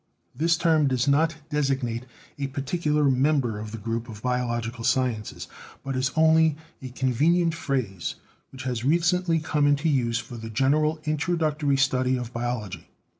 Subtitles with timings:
[0.33, 2.07] This term does not designate
[2.39, 5.47] a par ticular member of the group of biological sciences,
[5.83, 8.15] "but is only a convenient phrase,
[8.49, 12.89] which has recently come into use for the general introductory study of biology.